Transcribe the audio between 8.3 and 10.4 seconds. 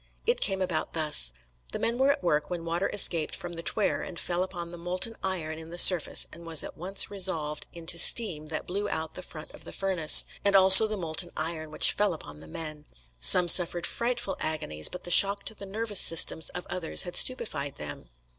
that blew out the front of the furnace,